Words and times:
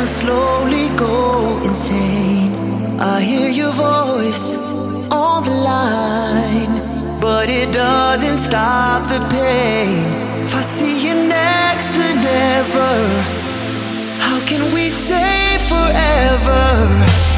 I 0.00 0.04
slowly 0.04 0.96
go 0.96 1.60
insane. 1.64 2.48
I 3.00 3.20
hear 3.20 3.48
your 3.48 3.72
voice 3.72 5.10
on 5.10 5.42
the 5.42 5.50
line, 5.50 7.20
but 7.20 7.48
it 7.50 7.72
doesn't 7.72 8.38
stop 8.38 9.08
the 9.08 9.18
pain. 9.28 10.04
If 10.44 10.54
I 10.54 10.60
see 10.60 11.04
you 11.04 11.14
next 11.26 11.96
to 11.96 12.14
never, 12.14 12.94
how 14.20 14.38
can 14.46 14.62
we 14.72 14.88
say 14.88 15.58
forever? 15.66 17.37